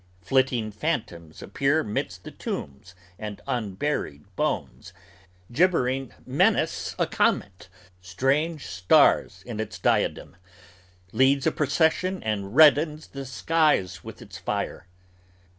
Flitting 0.23 0.71
phantoms 0.71 1.43
Appear 1.43 1.83
midst 1.83 2.23
the 2.23 2.31
tombs 2.31 2.95
and 3.19 3.39
unburied 3.45 4.35
bones, 4.35 4.93
gibbering 5.51 6.11
menace 6.25 6.95
A 6.97 7.05
comet, 7.05 7.69
strange 8.01 8.65
stars 8.65 9.43
in 9.45 9.59
its 9.59 9.77
diadem, 9.77 10.37
leads 11.11 11.45
a 11.45 11.51
procession 11.51 12.23
And 12.23 12.55
reddens 12.55 13.09
the 13.09 13.27
skies 13.27 14.03
with 14.03 14.23
its 14.23 14.39
fire. 14.39 14.87